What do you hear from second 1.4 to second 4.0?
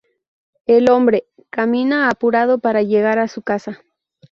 "camina" apurado para llegar a su casa.